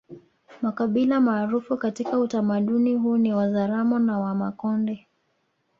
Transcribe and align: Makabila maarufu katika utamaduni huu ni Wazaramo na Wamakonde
Makabila 0.61 1.21
maarufu 1.21 1.77
katika 1.77 2.19
utamaduni 2.19 2.95
huu 2.95 3.17
ni 3.17 3.33
Wazaramo 3.33 3.99
na 3.99 4.19
Wamakonde 4.19 5.07